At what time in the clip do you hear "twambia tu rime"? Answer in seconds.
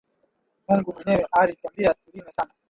1.57-2.31